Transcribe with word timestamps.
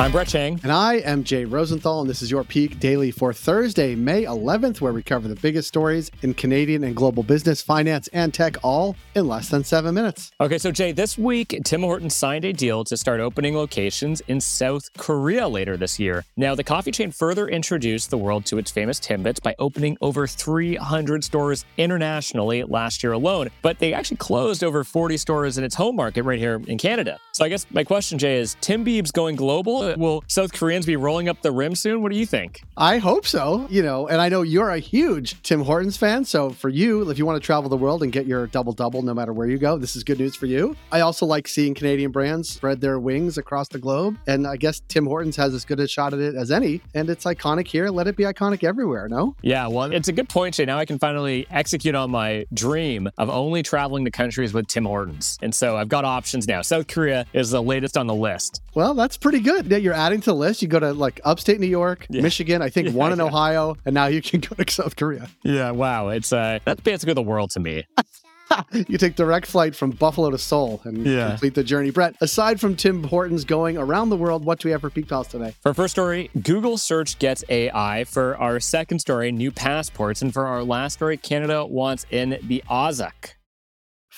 I'm 0.00 0.12
Brett 0.12 0.28
Chang. 0.28 0.58
And 0.62 0.72
I 0.72 0.94
am 0.94 1.24
Jay 1.24 1.44
Rosenthal, 1.44 2.00
and 2.00 2.08
this 2.08 2.22
is 2.22 2.30
your 2.30 2.42
Peak 2.42 2.80
Daily 2.80 3.10
for 3.10 3.34
Thursday, 3.34 3.94
May 3.94 4.24
11th, 4.24 4.80
where 4.80 4.94
we 4.94 5.02
cover 5.02 5.28
the 5.28 5.34
biggest 5.34 5.68
stories 5.68 6.10
in 6.22 6.32
Canadian 6.32 6.84
and 6.84 6.96
global 6.96 7.22
business, 7.22 7.60
finance, 7.60 8.08
and 8.14 8.32
tech, 8.32 8.56
all 8.62 8.96
in 9.14 9.28
less 9.28 9.50
than 9.50 9.62
seven 9.62 9.94
minutes. 9.94 10.32
Okay, 10.40 10.56
so 10.56 10.72
Jay, 10.72 10.92
this 10.92 11.18
week, 11.18 11.54
Tim 11.66 11.82
Hortons 11.82 12.16
signed 12.16 12.46
a 12.46 12.52
deal 12.54 12.82
to 12.84 12.96
start 12.96 13.20
opening 13.20 13.54
locations 13.54 14.22
in 14.22 14.40
South 14.40 14.88
Korea 14.96 15.46
later 15.46 15.76
this 15.76 15.98
year. 15.98 16.24
Now, 16.34 16.54
the 16.54 16.64
coffee 16.64 16.92
chain 16.92 17.10
further 17.10 17.46
introduced 17.46 18.08
the 18.08 18.16
world 18.16 18.46
to 18.46 18.56
its 18.56 18.70
famous 18.70 18.98
Timbits 19.00 19.42
by 19.42 19.54
opening 19.58 19.98
over 20.00 20.26
300 20.26 21.22
stores 21.22 21.66
internationally 21.76 22.64
last 22.64 23.02
year 23.02 23.12
alone, 23.12 23.50
but 23.60 23.78
they 23.78 23.92
actually 23.92 24.16
closed 24.16 24.64
over 24.64 24.82
40 24.82 25.18
stores 25.18 25.58
in 25.58 25.64
its 25.64 25.74
home 25.74 25.96
market 25.96 26.22
right 26.22 26.38
here 26.38 26.62
in 26.68 26.78
Canada. 26.78 27.18
So 27.32 27.44
I 27.44 27.50
guess 27.50 27.66
my 27.70 27.84
question, 27.84 28.18
Jay, 28.18 28.38
is 28.38 28.56
Timbits 28.62 29.12
going 29.12 29.36
global? 29.36 29.89
Will 29.98 30.24
South 30.28 30.52
Koreans 30.52 30.86
be 30.86 30.96
rolling 30.96 31.28
up 31.28 31.42
the 31.42 31.52
rim 31.52 31.74
soon? 31.74 32.02
What 32.02 32.12
do 32.12 32.18
you 32.18 32.26
think? 32.26 32.62
I 32.76 32.98
hope 32.98 33.26
so. 33.26 33.66
You 33.70 33.82
know, 33.82 34.08
and 34.08 34.20
I 34.20 34.28
know 34.28 34.42
you're 34.42 34.70
a 34.70 34.78
huge 34.78 35.40
Tim 35.42 35.62
Hortons 35.62 35.96
fan. 35.96 36.24
So 36.24 36.50
for 36.50 36.68
you, 36.68 37.08
if 37.10 37.18
you 37.18 37.26
want 37.26 37.40
to 37.40 37.44
travel 37.44 37.68
the 37.68 37.76
world 37.76 38.02
and 38.02 38.12
get 38.12 38.26
your 38.26 38.46
double 38.48 38.72
double 38.72 39.02
no 39.02 39.14
matter 39.14 39.32
where 39.32 39.46
you 39.46 39.58
go, 39.58 39.78
this 39.78 39.96
is 39.96 40.04
good 40.04 40.18
news 40.18 40.36
for 40.36 40.46
you. 40.46 40.76
I 40.92 41.00
also 41.00 41.26
like 41.26 41.48
seeing 41.48 41.74
Canadian 41.74 42.10
brands 42.10 42.48
spread 42.48 42.80
their 42.80 42.98
wings 42.98 43.38
across 43.38 43.68
the 43.68 43.78
globe. 43.78 44.16
And 44.26 44.46
I 44.46 44.56
guess 44.56 44.80
Tim 44.88 45.06
Hortons 45.06 45.36
has 45.36 45.54
as 45.54 45.64
good 45.64 45.80
a 45.80 45.88
shot 45.88 46.12
at 46.12 46.20
it 46.20 46.34
as 46.34 46.50
any. 46.50 46.80
And 46.94 47.08
it's 47.10 47.24
iconic 47.24 47.66
here. 47.66 47.88
Let 47.88 48.06
it 48.06 48.16
be 48.16 48.24
iconic 48.24 48.64
everywhere, 48.64 49.08
no? 49.08 49.34
Yeah, 49.42 49.66
well, 49.66 49.92
it's 49.92 50.08
a 50.08 50.12
good 50.12 50.28
point, 50.28 50.54
Jay. 50.54 50.64
Now 50.64 50.78
I 50.78 50.84
can 50.84 50.98
finally 50.98 51.46
execute 51.50 51.94
on 51.94 52.10
my 52.10 52.46
dream 52.52 53.08
of 53.18 53.30
only 53.30 53.62
traveling 53.62 54.04
to 54.04 54.10
countries 54.10 54.52
with 54.52 54.66
Tim 54.66 54.84
Hortons. 54.84 55.38
And 55.42 55.54
so 55.54 55.76
I've 55.76 55.88
got 55.88 56.04
options 56.04 56.46
now. 56.46 56.62
South 56.62 56.86
Korea 56.88 57.26
is 57.32 57.50
the 57.50 57.62
latest 57.62 57.96
on 57.96 58.06
the 58.06 58.14
list. 58.14 58.62
Well, 58.74 58.94
that's 58.94 59.16
pretty 59.16 59.40
good. 59.40 59.68
Yeah, 59.80 59.84
you're 59.84 59.94
adding 59.94 60.20
to 60.20 60.30
the 60.30 60.36
list. 60.36 60.60
You 60.60 60.68
go 60.68 60.78
to 60.78 60.92
like 60.92 61.20
upstate 61.24 61.58
New 61.58 61.66
York, 61.66 62.06
yeah. 62.10 62.20
Michigan, 62.20 62.60
I 62.60 62.68
think 62.68 62.88
yeah, 62.88 62.94
one 62.94 63.12
in 63.12 63.18
yeah. 63.18 63.24
Ohio, 63.24 63.76
and 63.86 63.94
now 63.94 64.06
you 64.06 64.20
can 64.20 64.40
go 64.40 64.54
to 64.54 64.70
South 64.70 64.96
Korea. 64.96 65.28
Yeah, 65.42 65.70
wow. 65.70 66.08
It's 66.08 66.32
uh 66.32 66.58
that's 66.64 66.80
basically 66.82 67.14
the 67.14 67.22
world 67.22 67.50
to 67.52 67.60
me. 67.60 67.84
you 68.72 68.98
take 68.98 69.14
direct 69.14 69.46
flight 69.46 69.74
from 69.74 69.90
Buffalo 69.92 70.30
to 70.30 70.38
Seoul 70.38 70.80
and 70.84 71.06
yeah. 71.06 71.30
complete 71.30 71.54
the 71.54 71.64
journey. 71.64 71.90
Brett, 71.90 72.16
aside 72.20 72.60
from 72.60 72.76
Tim 72.76 73.04
Hortons 73.04 73.44
going 73.44 73.78
around 73.78 74.10
the 74.10 74.16
world, 74.16 74.44
what 74.44 74.58
do 74.58 74.68
we 74.68 74.72
have 74.72 74.80
for 74.80 74.90
Peak 74.90 75.08
Pals 75.08 75.28
today? 75.28 75.54
For 75.62 75.72
first 75.72 75.92
story, 75.92 76.30
Google 76.42 76.76
search 76.76 77.18
gets 77.18 77.44
AI. 77.48 78.04
For 78.04 78.36
our 78.38 78.58
second 78.58 78.98
story, 78.98 79.30
new 79.30 79.52
passports. 79.52 80.20
And 80.20 80.32
for 80.32 80.46
our 80.46 80.64
last 80.64 80.94
story, 80.94 81.16
Canada 81.16 81.64
wants 81.64 82.06
in 82.10 82.38
the 82.42 82.62
AUKUS. 82.68 83.34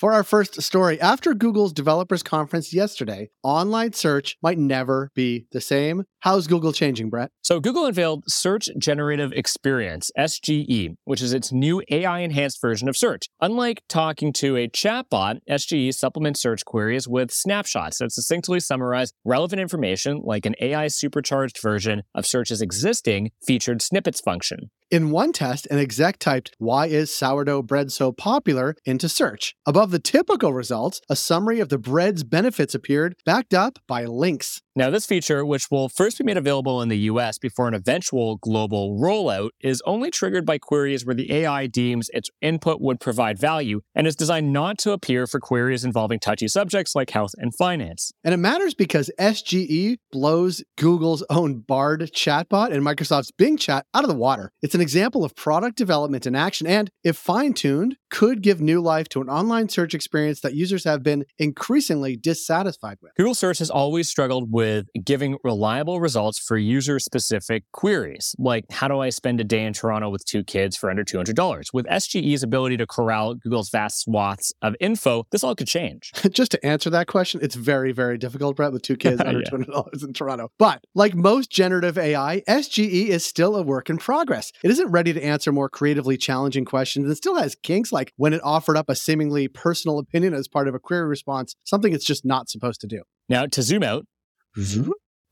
For 0.03 0.11
our 0.11 0.25
first 0.25 0.61
story, 0.61 0.99
after 0.99 1.33
Google's 1.33 1.71
developers 1.71 2.23
conference 2.23 2.73
yesterday, 2.73 3.29
online 3.41 3.93
search 3.93 4.35
might 4.43 4.57
never 4.57 5.09
be 5.15 5.45
the 5.53 5.61
same. 5.61 6.03
How's 6.23 6.47
Google 6.47 6.71
changing, 6.71 7.09
Brett? 7.09 7.31
So, 7.41 7.59
Google 7.59 7.85
unveiled 7.85 8.23
Search 8.29 8.69
Generative 8.77 9.33
Experience, 9.33 10.09
SGE, 10.17 10.95
which 11.03 11.21
is 11.21 11.33
its 11.33 11.51
new 11.51 11.83
AI 11.91 12.19
enhanced 12.19 12.61
version 12.61 12.87
of 12.87 12.95
search. 12.95 13.25
Unlike 13.41 13.81
talking 13.89 14.31
to 14.37 14.55
a 14.55 14.69
chatbot, 14.69 15.39
SGE 15.49 15.93
supplements 15.93 16.41
search 16.41 16.63
queries 16.63 17.09
with 17.09 17.29
snapshots 17.29 17.97
that 17.97 18.13
succinctly 18.13 18.61
summarize 18.61 19.11
relevant 19.25 19.61
information 19.61 20.21
like 20.23 20.45
an 20.45 20.55
AI 20.61 20.87
supercharged 20.87 21.59
version 21.61 22.03
of 22.15 22.25
Search's 22.25 22.61
existing 22.61 23.31
featured 23.45 23.81
snippets 23.81 24.21
function. 24.21 24.69
In 24.93 25.09
one 25.09 25.33
test, 25.33 25.65
an 25.71 25.79
exec 25.79 26.19
typed, 26.19 26.55
Why 26.59 26.85
is 26.85 27.11
sourdough 27.11 27.63
bread 27.63 27.91
so 27.91 28.11
popular? 28.11 28.75
into 28.85 29.09
search. 29.09 29.55
Above 29.65 29.89
the 29.89 29.97
typical 29.97 30.53
results, 30.53 31.01
a 31.09 31.15
summary 31.15 31.59
of 31.59 31.69
the 31.69 31.79
bread's 31.79 32.23
benefits 32.23 32.75
appeared, 32.75 33.15
backed 33.25 33.55
up 33.55 33.79
by 33.87 34.05
links. 34.05 34.61
Now, 34.75 34.91
this 34.91 35.07
feature, 35.07 35.43
which 35.43 35.71
will 35.71 35.89
first 35.89 36.12
be 36.17 36.23
made 36.23 36.37
available 36.37 36.81
in 36.81 36.89
the 36.89 36.97
US 37.09 37.37
before 37.37 37.67
an 37.67 37.73
eventual 37.73 38.37
global 38.37 38.99
rollout, 38.99 39.49
is 39.61 39.81
only 39.85 40.11
triggered 40.11 40.45
by 40.45 40.57
queries 40.57 41.05
where 41.05 41.15
the 41.15 41.31
AI 41.31 41.67
deems 41.67 42.09
its 42.13 42.29
input 42.41 42.81
would 42.81 42.99
provide 42.99 43.39
value 43.39 43.81
and 43.95 44.05
is 44.05 44.15
designed 44.15 44.51
not 44.51 44.77
to 44.79 44.91
appear 44.91 45.25
for 45.27 45.39
queries 45.39 45.85
involving 45.85 46.19
touchy 46.19 46.47
subjects 46.47 46.95
like 46.95 47.11
health 47.11 47.31
and 47.37 47.55
finance. 47.55 48.11
And 48.23 48.33
it 48.33 48.37
matters 48.37 48.73
because 48.73 49.09
SGE 49.19 49.97
blows 50.11 50.63
Google's 50.77 51.23
own 51.29 51.59
Bard 51.59 52.11
chatbot 52.13 52.73
and 52.73 52.83
Microsoft's 52.83 53.31
Bing 53.31 53.57
chat 53.57 53.85
out 53.93 54.03
of 54.03 54.09
the 54.09 54.15
water. 54.15 54.51
It's 54.61 54.75
an 54.75 54.81
example 54.81 55.23
of 55.23 55.35
product 55.35 55.77
development 55.77 56.25
in 56.25 56.35
action 56.35 56.67
and, 56.67 56.89
if 57.03 57.15
fine 57.15 57.53
tuned, 57.53 57.95
could 58.11 58.41
give 58.41 58.59
new 58.59 58.81
life 58.81 59.07
to 59.09 59.21
an 59.21 59.29
online 59.29 59.69
search 59.69 59.93
experience 59.93 60.41
that 60.41 60.53
users 60.53 60.83
have 60.83 61.03
been 61.03 61.25
increasingly 61.37 62.15
dissatisfied 62.15 62.97
with. 63.01 63.13
Google 63.15 63.35
Search 63.35 63.59
has 63.59 63.69
always 63.69 64.09
struggled 64.09 64.51
with 64.51 64.63
with 64.63 65.05
giving 65.05 65.37
reliable 65.43 65.99
results 66.03 66.37
for 66.37 66.57
user 66.57 66.99
specific 66.99 67.63
queries, 67.71 68.35
like 68.37 68.65
how 68.69 68.87
do 68.87 68.99
I 68.99 69.09
spend 69.09 69.39
a 69.39 69.43
day 69.43 69.65
in 69.65 69.73
Toronto 69.73 70.09
with 70.09 70.23
two 70.25 70.43
kids 70.43 70.77
for 70.77 70.91
under 70.91 71.03
$200? 71.03 71.73
With 71.73 71.87
SGE's 71.87 72.43
ability 72.43 72.77
to 72.77 72.85
corral 72.85 73.33
Google's 73.33 73.69
vast 73.71 74.01
swaths 74.01 74.53
of 74.61 74.75
info, 74.79 75.25
this 75.31 75.43
all 75.43 75.55
could 75.55 75.67
change. 75.67 76.11
Just 76.31 76.51
to 76.51 76.63
answer 76.63 76.91
that 76.91 77.07
question, 77.07 77.39
it's 77.41 77.55
very, 77.55 77.91
very 77.91 78.19
difficult, 78.19 78.55
Brett, 78.55 78.71
with 78.71 78.83
two 78.83 78.97
kids 78.97 79.19
under 79.25 79.39
yeah. 79.39 79.49
$200 79.49 80.03
in 80.03 80.13
Toronto. 80.13 80.51
But 80.59 80.83
like 80.93 81.15
most 81.15 81.49
generative 81.49 81.97
AI, 81.97 82.43
SGE 82.47 83.07
is 83.07 83.25
still 83.25 83.55
a 83.55 83.63
work 83.63 83.89
in 83.89 83.97
progress. 83.97 84.51
It 84.63 84.69
isn't 84.69 84.91
ready 84.91 85.13
to 85.13 85.23
answer 85.23 85.51
more 85.51 85.69
creatively 85.69 86.17
challenging 86.17 86.65
questions 86.65 87.07
and 87.07 87.17
still 87.17 87.35
has 87.35 87.55
kinks 87.55 87.91
like 87.91 88.13
when 88.17 88.33
it 88.33 88.41
offered 88.43 88.77
up 88.77 88.89
a 88.89 88.95
seemingly 88.95 89.47
personal 89.47 89.97
opinion 89.97 90.33
as 90.33 90.47
part 90.47 90.67
of 90.67 90.75
a 90.75 90.79
query 90.79 91.07
response, 91.07 91.55
something 91.63 91.93
it's 91.93 92.05
just 92.05 92.25
not 92.25 92.49
supposed 92.49 92.81
to 92.81 92.87
do. 92.87 93.01
Now, 93.29 93.45
to 93.45 93.61
zoom 93.61 93.83
out. 93.83 94.05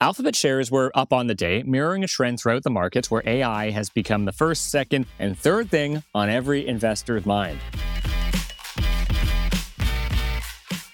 Alphabet 0.02 0.36
shares 0.36 0.72
were 0.72 0.92
up 0.96 1.14
on 1.14 1.28
the 1.28 1.36
day, 1.36 1.62
mirroring 1.62 2.04
a 2.04 2.08
trend 2.08 2.40
throughout 2.40 2.64
the 2.64 2.72
markets 2.72 3.12
where 3.12 3.22
AI 3.24 3.70
has 3.70 3.92
become 3.92 4.26
the 4.26 4.32
first, 4.32 4.72
second, 4.72 5.06
and 5.20 5.38
third 5.38 5.70
thing 5.70 6.02
on 6.16 6.28
every 6.28 6.68
investor's 6.68 7.24
mind. 7.24 7.60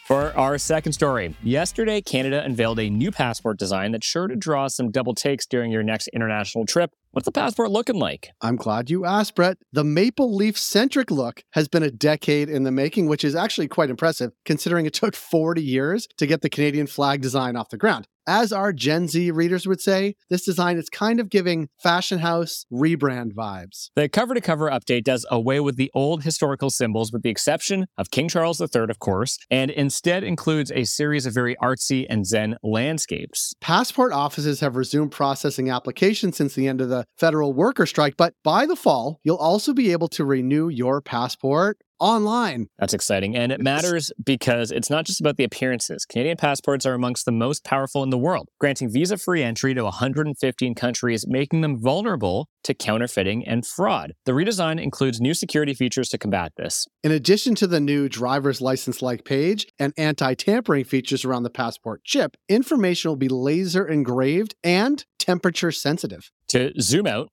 For 0.06 0.35
our 0.38 0.57
second 0.57 0.91
story, 0.91 1.34
yesterday 1.41 2.01
Canada 2.01 2.44
unveiled 2.44 2.79
a 2.79 2.90
new 2.90 3.09
passport 3.09 3.57
design 3.57 3.94
that's 3.94 4.06
sure 4.06 4.28
to 4.28 4.35
draw 4.35 4.68
some 4.68 4.91
double 4.91 5.13
takes 5.16 5.45
during 5.45 5.72
your 5.72 5.84
next 5.84 6.09
international 6.09 6.66
trip. 6.66 6.91
What's 7.12 7.25
the 7.25 7.31
passport 7.31 7.72
looking 7.72 8.00
like? 8.00 8.31
I'm 8.41 8.57
glad 8.57 8.89
you 8.89 9.06
asked, 9.06 9.35
Brett. 9.35 9.57
The 9.72 9.85
maple 9.85 10.35
leaf 10.35 10.57
centric 10.57 11.12
look 11.12 11.44
has 11.51 11.69
been 11.69 11.84
a 11.84 11.91
decade 11.91 12.50
in 12.50 12.63
the 12.63 12.72
making, 12.72 13.07
which 13.07 13.24
is 13.24 13.35
actually 13.35 13.69
quite 13.69 13.89
impressive 13.89 14.34
considering 14.44 14.85
it 14.85 14.94
took 14.94 15.16
40 15.16 15.62
years 15.62 16.09
to 16.18 16.28
get 16.28 16.41
the 16.41 16.50
Canadian 16.50 16.88
flag 16.88 17.22
design 17.22 17.56
off 17.56 17.69
the 17.69 17.78
ground. 17.78 18.06
As 18.29 18.51
our 18.51 18.73
Gen 18.73 19.07
Z 19.07 19.31
readers 19.31 19.65
would 19.65 19.79
say, 19.79 20.15
this 20.29 20.43
design 20.43 20.77
is 20.77 20.89
kind 20.89 21.21
of 21.21 21.29
giving 21.29 21.69
fashion 21.81 22.19
house 22.19 22.65
rebrand 22.69 23.31
vibes. 23.31 23.89
The 23.95 24.09
cover 24.09 24.33
to 24.33 24.41
cover 24.41 24.69
update 24.69 25.05
does 25.05 25.25
away 25.31 25.61
with 25.61 25.77
the 25.77 25.89
old 25.93 26.23
historical 26.23 26.69
symbols, 26.69 27.13
with 27.13 27.23
the 27.23 27.29
exception 27.29 27.88
of 27.97 28.11
King 28.11 28.27
Charles 28.27 28.59
III, 28.59 28.88
of 28.89 28.99
course, 28.99 29.38
and 29.49 29.71
instead 29.71 30.25
includes 30.25 30.73
a 30.73 30.83
series 30.83 31.25
of 31.25 31.33
very 31.33 31.55
artsy 31.63 32.05
and 32.09 32.27
zen 32.27 32.57
landscapes. 32.61 33.53
Passport 33.61 34.11
offices 34.11 34.59
have 34.59 34.75
resumed 34.75 35.13
processing 35.13 35.69
applications 35.69 36.35
since 36.35 36.53
the 36.53 36.67
end 36.67 36.81
of 36.81 36.89
the 36.89 37.05
federal 37.17 37.53
worker 37.53 37.85
strike, 37.85 38.17
but 38.17 38.33
by 38.44 38.65
the 38.65 38.75
fall, 38.75 39.21
you'll 39.23 39.38
also 39.38 39.73
be 39.73 39.94
able 39.94 40.09
to 40.09 40.25
renew 40.25 40.67
your 40.67 40.99
passport 41.01 41.77
online. 41.99 42.67
That's 42.79 42.93
exciting. 42.93 43.35
And 43.35 43.51
it 43.51 43.61
matters 43.61 44.11
because 44.23 44.71
it's 44.71 44.89
not 44.89 45.05
just 45.05 45.19
about 45.19 45.37
the 45.37 45.43
appearances. 45.43 46.05
Canadian 46.05 46.37
passports 46.37 46.85
are 46.85 46.93
amongst 46.93 47.25
the 47.25 47.31
most 47.31 47.63
powerful 47.63 48.03
in 48.03 48.09
the 48.09 48.17
world, 48.17 48.49
granting 48.59 48.91
visa 48.91 49.17
free 49.17 49.43
entry 49.43 49.73
to 49.73 49.83
115 49.83 50.75
countries, 50.75 51.25
making 51.27 51.61
them 51.61 51.79
vulnerable 51.81 52.47
to 52.63 52.73
counterfeiting 52.73 53.47
and 53.47 53.65
fraud. 53.65 54.13
The 54.25 54.33
redesign 54.33 54.81
includes 54.81 55.21
new 55.21 55.33
security 55.33 55.73
features 55.73 56.09
to 56.09 56.17
combat 56.17 56.51
this. 56.57 56.85
In 57.03 57.11
addition 57.11 57.55
to 57.55 57.67
the 57.67 57.79
new 57.79 58.09
driver's 58.09 58.61
license 58.61 59.01
like 59.01 59.25
page 59.25 59.65
and 59.79 59.93
anti 59.97 60.33
tampering 60.33 60.83
features 60.83 61.23
around 61.23 61.43
the 61.43 61.49
passport 61.49 62.03
chip, 62.03 62.35
information 62.50 63.09
will 63.09 63.15
be 63.15 63.29
laser 63.29 63.88
engraved 63.88 64.55
and 64.63 65.05
temperature 65.19 65.71
sensitive. 65.71 66.31
To 66.50 66.71
zoom 66.79 67.07
out, 67.07 67.29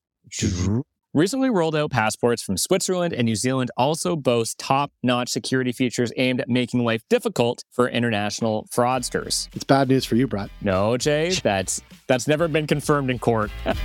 Recently 1.17 1.49
rolled 1.49 1.77
out 1.77 1.93
passports 1.93 2.43
from 2.43 2.57
Switzerland 2.57 3.15
and 3.15 3.25
New 3.25 3.37
Zealand 3.37 3.71
also 3.77 4.17
boast 4.17 4.59
top 4.59 4.91
notch 5.05 5.29
security 5.29 5.71
features 5.71 6.11
aimed 6.17 6.41
at 6.41 6.49
making 6.49 6.83
life 6.83 7.05
difficult 7.09 7.63
for 7.71 7.89
international 7.89 8.67
fraudsters. 8.75 9.49
It's 9.55 9.63
bad 9.63 9.89
news 9.89 10.05
for 10.05 10.17
you, 10.17 10.27
Brett. 10.27 10.51
No, 10.61 10.97
Jay, 10.97 11.31
that's, 11.45 11.81
that's 12.09 12.27
never 12.27 12.49
been 12.49 12.67
confirmed 12.67 13.11
in 13.11 13.21
court. 13.21 13.53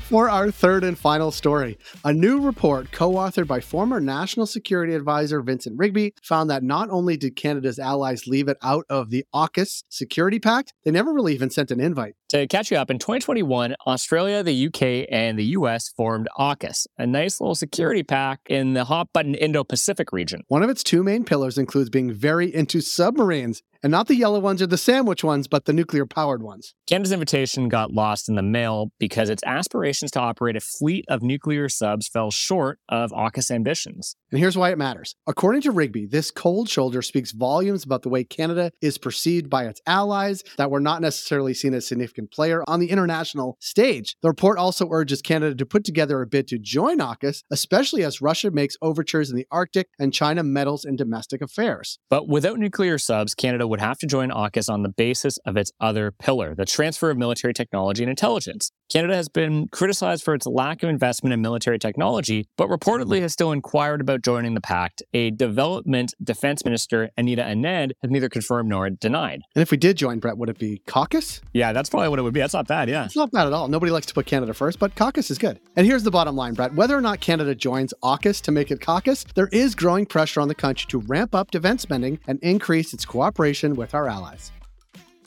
For 0.00 0.28
our 0.28 0.50
third 0.50 0.82
and 0.82 0.98
final 0.98 1.30
story, 1.30 1.78
a 2.04 2.12
new 2.12 2.40
report 2.40 2.90
co 2.90 3.12
authored 3.12 3.46
by 3.46 3.60
former 3.60 4.00
National 4.00 4.44
Security 4.44 4.94
Advisor 4.94 5.42
Vincent 5.42 5.78
Rigby 5.78 6.12
found 6.24 6.50
that 6.50 6.64
not 6.64 6.90
only 6.90 7.16
did 7.16 7.36
Canada's 7.36 7.78
allies 7.78 8.26
leave 8.26 8.48
it 8.48 8.56
out 8.64 8.84
of 8.90 9.10
the 9.10 9.24
AUKUS 9.32 9.84
Security 9.88 10.40
Pact, 10.40 10.74
they 10.84 10.90
never 10.90 11.12
really 11.12 11.34
even 11.34 11.50
sent 11.50 11.70
an 11.70 11.78
invite. 11.78 12.16
To 12.30 12.44
catch 12.48 12.72
you 12.72 12.76
up, 12.76 12.90
in 12.90 12.98
2021, 12.98 13.76
Australia, 13.86 14.42
the 14.42 14.66
UK, 14.66 15.06
and 15.12 15.38
the 15.38 15.44
US 15.44 15.90
formed 15.90 16.26
AUKUS, 16.36 16.88
a 16.98 17.06
nice 17.06 17.40
little 17.40 17.54
security 17.54 18.02
pack 18.02 18.40
in 18.46 18.74
the 18.74 18.84
hot 18.84 19.12
button 19.12 19.36
Indo 19.36 19.62
Pacific 19.62 20.10
region. 20.10 20.42
One 20.48 20.64
of 20.64 20.68
its 20.68 20.82
two 20.82 21.04
main 21.04 21.22
pillars 21.22 21.56
includes 21.56 21.88
being 21.88 22.12
very 22.12 22.52
into 22.52 22.80
submarines. 22.80 23.62
And 23.82 23.90
not 23.92 24.08
the 24.08 24.16
yellow 24.16 24.40
ones 24.40 24.60
or 24.60 24.66
the 24.66 24.78
sandwich 24.78 25.22
ones, 25.22 25.46
but 25.46 25.66
the 25.66 25.72
nuclear 25.72 26.06
powered 26.06 26.42
ones. 26.42 26.74
Canada's 26.88 27.12
invitation 27.12 27.68
got 27.68 27.92
lost 27.92 28.28
in 28.28 28.34
the 28.34 28.42
mail 28.42 28.90
because 28.98 29.28
its 29.28 29.44
aspirations 29.44 30.10
to 30.12 30.20
operate 30.20 30.56
a 30.56 30.60
fleet 30.60 31.04
of 31.08 31.22
nuclear 31.22 31.68
subs 31.68 32.08
fell 32.08 32.32
short 32.32 32.80
of 32.88 33.12
AUKUS 33.12 33.50
ambitions. 33.50 34.16
And 34.32 34.40
here's 34.40 34.56
why 34.56 34.70
it 34.70 34.78
matters. 34.78 35.14
According 35.28 35.62
to 35.62 35.70
Rigby, 35.70 36.06
this 36.06 36.32
cold 36.32 36.68
shoulder 36.68 37.00
speaks 37.00 37.30
volumes 37.30 37.84
about 37.84 38.02
the 38.02 38.08
way 38.08 38.24
Canada 38.24 38.72
is 38.80 38.98
perceived 38.98 39.48
by 39.48 39.66
its 39.66 39.80
allies, 39.86 40.42
that 40.56 40.70
we're 40.70 40.80
not 40.80 41.00
necessarily 41.00 41.54
seen 41.54 41.72
as 41.72 41.84
a 41.92 41.96
significant 42.16 42.32
player 42.32 42.64
on 42.66 42.80
the 42.80 42.90
international 42.90 43.56
stage. 43.60 44.16
The 44.22 44.28
report 44.28 44.58
also 44.58 44.88
urges 44.90 45.22
Canada 45.22 45.54
to 45.54 45.66
put 45.66 45.84
together 45.84 46.22
a 46.22 46.26
bid 46.26 46.48
to 46.48 46.58
join 46.58 46.98
AUKUS, 46.98 47.42
especially 47.50 48.04
as 48.04 48.20
Russia 48.20 48.50
makes 48.50 48.76
overtures 48.82 49.30
in 49.30 49.36
the 49.36 49.46
Arctic 49.50 49.88
and 49.98 50.12
China 50.12 50.42
meddles 50.42 50.84
in 50.84 50.96
domestic 50.96 51.42
affairs. 51.42 51.98
But 52.10 52.28
without 52.28 52.58
nuclear 52.58 52.98
subs, 52.98 53.34
Canada 53.34 53.66
would 53.66 53.80
have 53.80 53.98
to 53.98 54.06
join 54.06 54.30
AUKUS 54.30 54.68
on 54.68 54.82
the 54.82 54.88
basis 54.88 55.38
of 55.46 55.56
its 55.56 55.72
other 55.80 56.10
pillar, 56.10 56.54
the 56.54 56.64
transfer 56.64 57.10
of 57.10 57.18
military 57.18 57.52
technology 57.52 58.02
and 58.02 58.10
intelligence. 58.10 58.70
Canada 58.88 59.16
has 59.16 59.28
been 59.28 59.66
criticized 59.68 60.22
for 60.22 60.32
its 60.32 60.46
lack 60.46 60.84
of 60.84 60.88
investment 60.88 61.32
in 61.32 61.40
military 61.40 61.76
technology, 61.78 62.46
but 62.56 62.68
reportedly 62.68 63.20
has 63.20 63.32
still 63.32 63.50
inquired 63.50 64.00
about 64.00 64.22
joining 64.22 64.54
the 64.54 64.60
pact. 64.60 65.02
A 65.12 65.32
development 65.32 66.14
defense 66.22 66.64
minister, 66.64 67.10
Anita 67.16 67.42
Anand, 67.42 67.90
has 68.02 68.10
neither 68.12 68.28
confirmed 68.28 68.68
nor 68.68 68.88
denied. 68.88 69.40
And 69.56 69.62
if 69.62 69.72
we 69.72 69.76
did 69.76 69.96
join, 69.96 70.20
Brett, 70.20 70.38
would 70.38 70.48
it 70.48 70.58
be 70.58 70.82
caucus? 70.86 71.40
Yeah, 71.52 71.72
that's 71.72 71.90
probably 71.90 72.10
what 72.10 72.20
it 72.20 72.22
would 72.22 72.32
be. 72.32 72.38
That's 72.38 72.54
not 72.54 72.68
bad, 72.68 72.88
yeah. 72.88 73.06
It's 73.06 73.16
not 73.16 73.32
bad 73.32 73.48
at 73.48 73.52
all. 73.52 73.66
Nobody 73.66 73.90
likes 73.90 74.06
to 74.06 74.14
put 74.14 74.26
Canada 74.26 74.54
first, 74.54 74.78
but 74.78 74.94
caucus 74.94 75.32
is 75.32 75.38
good. 75.38 75.58
And 75.74 75.84
here's 75.84 76.04
the 76.04 76.12
bottom 76.12 76.36
line, 76.36 76.54
Brett. 76.54 76.72
Whether 76.74 76.96
or 76.96 77.00
not 77.00 77.18
Canada 77.18 77.56
joins 77.56 77.92
AUKUS 78.04 78.40
to 78.42 78.52
make 78.52 78.70
it 78.70 78.80
caucus, 78.80 79.24
there 79.34 79.48
is 79.50 79.74
growing 79.74 80.06
pressure 80.06 80.40
on 80.40 80.46
the 80.46 80.54
country 80.54 80.86
to 80.90 80.98
ramp 80.98 81.34
up 81.34 81.50
defense 81.50 81.82
spending 81.82 82.20
and 82.28 82.38
increase 82.40 82.94
its 82.94 83.04
cooperation 83.04 83.74
with 83.74 83.94
our 83.94 84.08
allies. 84.08 84.52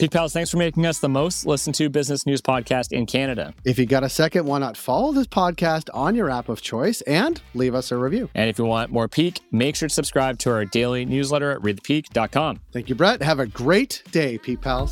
Peak 0.00 0.12
Pals, 0.12 0.32
thanks 0.32 0.50
for 0.50 0.56
making 0.56 0.86
us 0.86 0.98
the 0.98 1.10
most 1.10 1.44
listened 1.44 1.74
to 1.74 1.90
business 1.90 2.24
news 2.24 2.40
podcast 2.40 2.90
in 2.90 3.04
Canada. 3.04 3.52
If 3.66 3.78
you 3.78 3.84
got 3.84 4.02
a 4.02 4.08
second, 4.08 4.46
why 4.46 4.58
not 4.58 4.78
follow 4.78 5.12
this 5.12 5.26
podcast 5.26 5.90
on 5.92 6.14
your 6.14 6.30
app 6.30 6.48
of 6.48 6.62
choice 6.62 7.02
and 7.02 7.38
leave 7.52 7.74
us 7.74 7.92
a 7.92 7.98
review? 7.98 8.30
And 8.34 8.48
if 8.48 8.58
you 8.58 8.64
want 8.64 8.90
more 8.90 9.08
Peak, 9.08 9.40
make 9.52 9.76
sure 9.76 9.90
to 9.90 9.94
subscribe 9.94 10.38
to 10.38 10.52
our 10.52 10.64
daily 10.64 11.04
newsletter 11.04 11.50
at 11.50 11.60
readthepeak.com. 11.60 12.60
Thank 12.72 12.88
you, 12.88 12.94
Brett. 12.94 13.20
Have 13.20 13.40
a 13.40 13.46
great 13.46 14.02
day, 14.10 14.38
Peak 14.38 14.62
Pals. 14.62 14.90